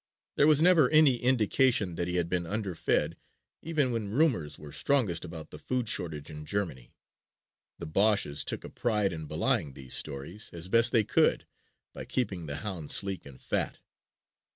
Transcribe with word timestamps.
There 0.35 0.47
was 0.47 0.63
never 0.63 0.89
any 0.89 1.17
indication 1.17 1.93
that 1.93 2.07
he 2.07 2.15
had 2.15 2.27
been 2.27 2.47
underfed 2.47 3.15
even 3.61 3.91
when 3.91 4.09
rumors 4.09 4.57
were 4.57 4.71
strongest 4.71 5.23
about 5.23 5.51
the 5.51 5.59
food 5.59 5.87
shortage 5.87 6.31
in 6.31 6.43
Germany. 6.43 6.95
The 7.77 7.85
Boches 7.85 8.43
took 8.43 8.63
a 8.63 8.69
pride 8.71 9.13
in 9.13 9.27
belying 9.27 9.73
these 9.73 9.93
stories, 9.93 10.49
as 10.53 10.69
best 10.69 10.91
they 10.91 11.03
could, 11.03 11.45
by 11.93 12.05
keeping 12.05 12.47
the 12.47 12.55
hound 12.65 12.89
sleek 12.89 13.27
and 13.27 13.39
fat. 13.39 13.77